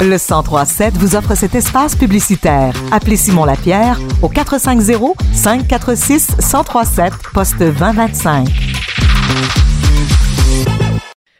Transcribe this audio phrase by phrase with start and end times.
[0.00, 2.74] Le 1037 vous offre cet espace publicitaire.
[2.92, 8.48] Appelez Simon Lapierre au 450 546 1037 poste 2025.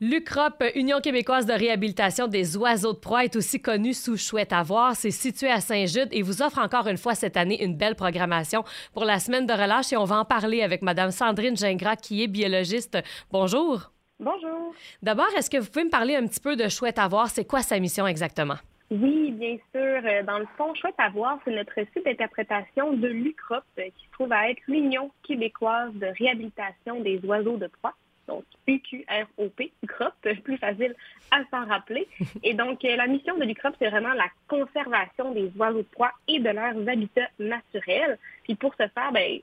[0.00, 4.62] L'UCROP, Union québécoise de réhabilitation des oiseaux de proie, est aussi connue sous Chouette à
[4.62, 4.94] voir.
[4.96, 8.64] C'est situé à Saint-Jude et vous offre encore une fois cette année une belle programmation
[8.92, 12.22] pour la semaine de relâche et on va en parler avec Mme Sandrine Gingras qui
[12.22, 12.98] est biologiste.
[13.32, 13.90] Bonjour.
[14.20, 14.74] Bonjour.
[15.02, 17.28] D'abord, est-ce que vous pouvez me parler un petit peu de Chouette à voir?
[17.28, 18.56] C'est quoi sa mission exactement?
[18.90, 20.00] Oui, bien sûr.
[20.04, 24.12] Euh, dans le fond, Chouette à voir, c'est notre site d'interprétation de l'UCROP qui se
[24.12, 27.94] trouve à être l'Union québécoise de réhabilitation des oiseaux de proie
[28.28, 30.12] donc UQROP, UCROP,
[30.44, 30.94] plus facile
[31.30, 32.06] à s'en rappeler.
[32.44, 36.12] Et donc, euh, la mission de l'UCROP, c'est vraiment la conservation des oiseaux de proie
[36.28, 38.18] et de leurs habitats naturels.
[38.44, 39.40] Puis pour ce faire, ben,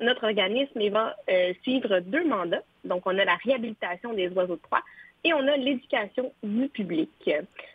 [0.00, 2.62] notre organisme va euh, suivre deux mandats.
[2.84, 4.82] Donc, on a la réhabilitation des oiseaux de proie
[5.24, 7.10] et on a l'éducation du public.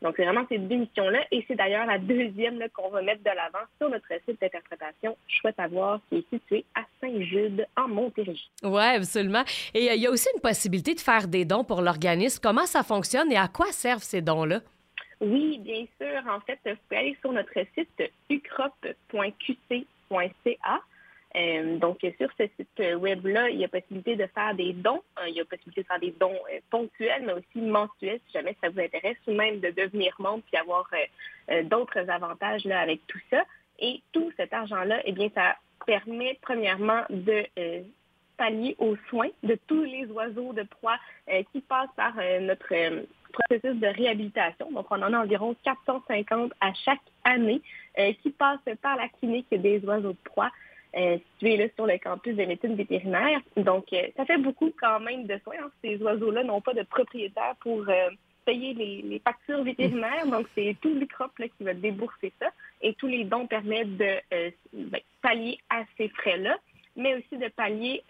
[0.00, 1.26] Donc, c'est vraiment ces deux missions-là.
[1.30, 5.58] Et c'est d'ailleurs la deuxième qu'on va mettre de l'avant sur notre site d'interprétation Chouette
[5.58, 8.48] à voir, qui est situé à Saint-Jude, en Montérégie.
[8.62, 9.44] Oui, absolument.
[9.74, 12.40] Et euh, il y a aussi une possibilité de faire des dons pour l'organisme.
[12.42, 14.60] Comment ça fonctionne et à quoi servent ces dons-là?
[15.20, 16.22] Oui, bien sûr.
[16.28, 18.94] En fait, vous pouvez aller sur notre site ucrop.qc.ca
[21.36, 25.02] euh, donc, sur ce site web-là, il y a possibilité de faire des dons.
[25.18, 28.32] Euh, il y a possibilité de faire des dons euh, ponctuels, mais aussi mensuels, si
[28.32, 30.88] jamais ça vous intéresse, ou même de devenir membre puis avoir
[31.64, 33.42] d'autres avantages là, avec tout ça.
[33.80, 37.44] Et tout cet argent-là, eh bien, ça permet premièrement de
[38.36, 40.96] pallier aux soins de tous les oiseaux de proie
[41.52, 42.72] qui passent par notre
[43.32, 44.70] processus de réhabilitation.
[44.70, 47.60] Donc, on en a environ 450 à chaque année
[48.22, 50.50] qui passent par la clinique des oiseaux de proie
[50.96, 53.40] euh, situé là, sur le campus de médecine vétérinaire.
[53.56, 55.56] Donc, euh, ça fait beaucoup quand même de soins.
[55.60, 55.70] Hein.
[55.82, 58.10] Ces oiseaux-là n'ont pas de propriétaire pour euh,
[58.44, 60.26] payer les, factures vétérinaires.
[60.26, 62.48] Donc, c'est tout l'UCROP qui va débourser ça.
[62.80, 64.20] Et tous les dons permettent de
[64.72, 66.56] ben, pallier à ces frais-là,
[66.94, 68.02] mais aussi de pallier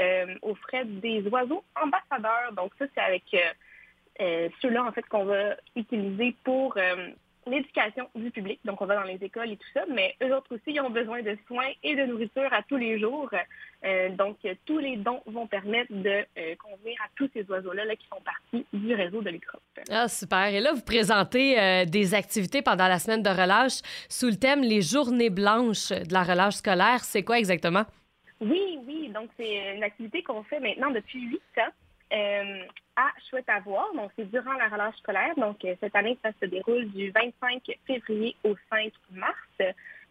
[0.42, 2.52] aux frais des oiseaux ambassadeurs.
[2.54, 3.22] Donc, ça, c'est avec
[4.60, 6.76] ceux-là, en fait, qu'on va utiliser pour
[7.46, 8.60] l'éducation du public.
[8.64, 10.90] Donc, on va dans les écoles et tout ça, mais eux autres aussi, ils ont
[10.90, 13.30] besoin de soins et de nourriture à tous les jours.
[13.84, 17.96] Euh, donc, tous les dons vont permettre de euh, convenir à tous ces oiseaux-là là,
[17.96, 19.62] qui font partie du réseau de l'UCROP.
[19.90, 20.46] Ah, super.
[20.46, 24.62] Et là, vous présentez euh, des activités pendant la semaine de relâche sous le thème
[24.62, 27.04] Les journées blanches de la relâche scolaire.
[27.04, 27.84] C'est quoi exactement?
[28.40, 29.10] Oui, oui.
[29.14, 31.70] Donc, c'est une activité qu'on fait maintenant depuis huit ans.
[32.12, 32.64] Euh,
[32.96, 33.92] à Chouette à voir.
[33.94, 35.34] Donc, c'est durant la relâche scolaire.
[35.36, 39.36] Donc, euh, cette année, ça se déroule du 25 février au 5 mars.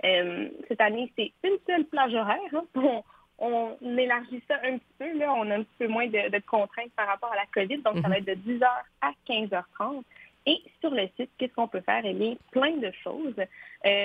[0.03, 2.39] Euh, cette année, c'est une seule plage horaire.
[2.75, 3.01] Hein.
[3.39, 5.17] On, élargit ça un petit peu.
[5.17, 5.33] Là.
[5.33, 7.77] On a un petit peu moins de, contraintes par rapport à la COVID.
[7.83, 8.15] Donc, ça va mhm.
[8.15, 8.67] être de 10h
[9.01, 10.03] à 15h30.
[10.45, 12.01] Et sur le site, qu'est-ce qu'on peut faire?
[12.03, 13.35] Eh bien, plein de choses.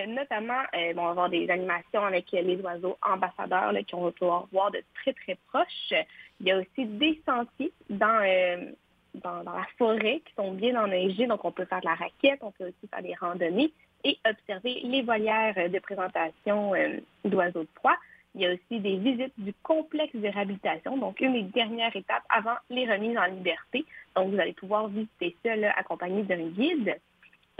[0.09, 4.71] notamment, on va avoir des animations avec les oiseaux ambassadeurs là, qu'on va pouvoir voir
[4.71, 5.93] de très, très proches.
[6.41, 8.71] Il y a aussi des sentiers dans, euh,
[9.15, 12.53] dans, la forêt qui sont bien enneigés, donc on peut faire de la raquette, on
[12.53, 13.73] peut aussi faire des randonnées
[14.05, 17.97] et observer les volières de présentation euh, d'oiseaux de proie.
[18.35, 22.23] Il y a aussi des visites du complexe de réhabilitation, donc une des dernières étapes
[22.29, 23.85] avant les remises en liberté.
[24.15, 26.97] Donc, vous allez pouvoir visiter ça accompagné d'un guide.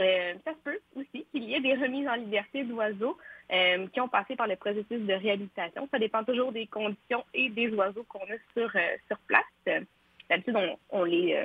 [0.01, 3.17] Euh, ça se peut aussi qu'il y ait des remises en liberté d'oiseaux
[3.51, 5.89] euh, qui ont passé par le processus de réhabilitation.
[5.91, 9.83] Ça dépend toujours des conditions et des oiseaux qu'on a sur, euh, sur place.
[10.29, 10.55] D'habitude,
[10.91, 11.35] on, les,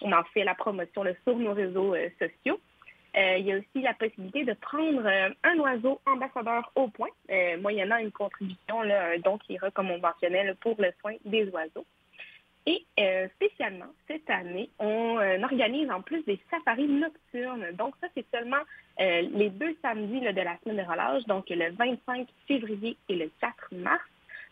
[0.00, 2.60] on en fait la promotion sur nos réseaux sociaux.
[3.14, 5.06] Il y a aussi la possibilité de prendre
[5.42, 7.08] un oiseau ambassadeur au point,
[7.60, 11.86] moyennant une contribution, là, donc qui ira, comme on mentionnait, pour le soin des oiseaux.
[12.68, 17.64] Et euh, spécialement, cette année, on euh, organise en plus des safaris nocturnes.
[17.78, 18.60] Donc ça, c'est seulement
[19.00, 23.30] euh, les deux samedis de la semaine de relâche, donc le 25 février et le
[23.40, 24.04] 4 mars.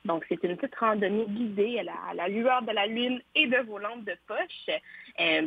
[0.07, 3.77] Donc, c'est une petite randonnée guidée à la, lueur de la lune et de vos
[3.77, 4.71] lampes de poche.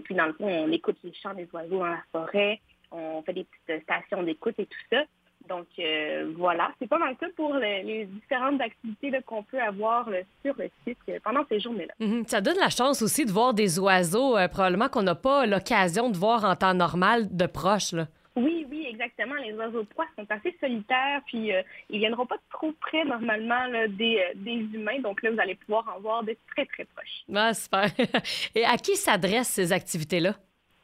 [0.04, 2.60] puis, dans le fond, on écoute les chants des oiseaux dans la forêt,
[2.92, 5.04] on fait des petites stations d'écoute et tout ça.
[5.48, 10.08] Donc euh, voilà, c'est pas mal ça pour les, différentes activités qu'on peut avoir
[10.44, 11.94] sur le site euh, pendant ces journées-là.
[12.00, 12.26] Mhm.
[12.28, 16.10] Ça donne la chance aussi de voir des oiseaux euh, probablement qu'on n'a pas l'occasion
[16.10, 17.96] de voir en temps normal de proche.
[18.36, 19.36] Oui, oui, exactement.
[19.36, 21.52] Les oiseaux de proie sont assez solitaires, puis
[21.90, 25.00] ils viendront pas trop près normalement des, des, humains.
[25.02, 27.26] Donc là, vous allez pouvoir en voir de très, très proches.
[27.36, 27.88] Ah, super.
[28.56, 30.36] Et à qui s'adressent ces activités-là?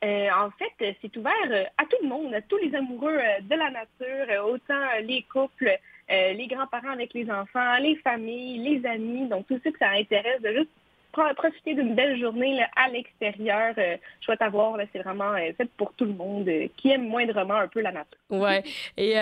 [0.04, 3.42] Euh, en fait, c'est ouvert euh, à tout le monde, à tous les amoureux euh,
[3.42, 5.78] de la nature, autant les couples,
[6.10, 10.40] les grands-parents avec les enfants, les familles, les amis, donc tous ceux que ça intéresse
[10.42, 10.70] de juste
[11.38, 13.74] profiter d'une belle journée à l'extérieur.
[14.22, 16.48] chouette à voir, c'est vraiment fait pour tout le monde
[16.78, 18.20] qui aime moindrement un peu la nature.
[18.30, 18.62] Oui.
[18.98, 19.16] Et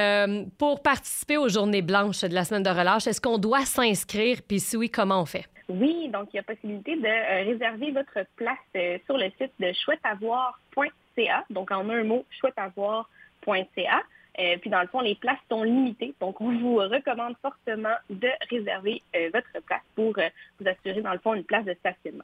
[0.58, 4.40] pour participer aux journées blanches de la semaine de relâche, est-ce qu'on doit s'inscrire?
[4.46, 5.46] Puis si oui, comment on fait?
[5.70, 11.46] Oui, donc il y a possibilité de réserver votre place sur le site de chouetteavoir.ca.
[11.50, 14.04] Donc en un mot, chouetteavoir.ca.
[14.40, 16.14] Euh, puis dans le fond, les places sont limitées.
[16.20, 20.28] Donc, on vous recommande fortement de réserver euh, votre place pour euh,
[20.60, 22.24] vous assurer, dans le fond, une place de stationnement.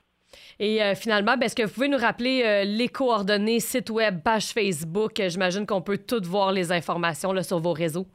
[0.60, 5.20] Et finalement, ben, est-ce que vous pouvez nous rappeler les coordonnées, site web, page Facebook?
[5.28, 8.06] J'imagine qu'on peut toutes voir les informations là, sur vos réseaux.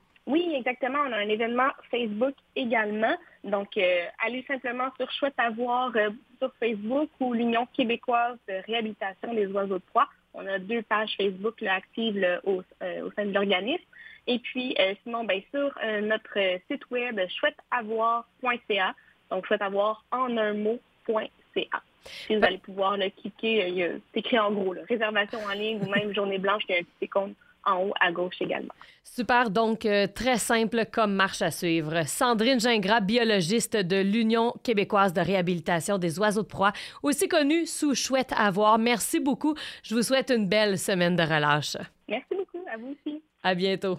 [0.54, 1.00] Exactement.
[1.06, 3.16] On a un événement Facebook également.
[3.42, 3.76] Donc,
[4.24, 5.92] allez simplement sur Chouette à voir
[6.38, 10.08] sur Facebook ou l'Union québécoise de réhabilitation des oiseaux de proie.
[10.32, 12.62] On a deux pages Facebook actives au,
[13.16, 13.84] sein de l'organisme.
[14.26, 16.38] Et puis, euh, sinon, bien sûr, euh, notre
[16.70, 18.94] site web chouetteavoir.ca.
[19.30, 21.82] Donc, chouetteavoir en un mot.ca.
[22.04, 25.90] Si vous allez pouvoir le cliquer, euh, c'est écrit en gros, réservation en ligne ou
[25.90, 27.34] même journée blanche, il y a un petit icône
[27.66, 28.74] en haut à gauche également.
[29.02, 32.06] Super, donc très simple comme marche à suivre.
[32.06, 36.72] Sandrine Gingras, biologiste de l'Union québécoise de réhabilitation des oiseaux de proie,
[37.02, 38.78] aussi connue sous Chouette à voir.
[38.78, 39.54] Merci beaucoup.
[39.82, 41.76] Je vous souhaite une belle semaine de relâche.
[42.08, 43.22] Merci beaucoup, à vous aussi.
[43.42, 43.98] À bientôt.